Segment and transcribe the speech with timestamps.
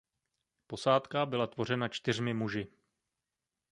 [0.67, 2.67] Posádka byla tvořena čtyřmi muži.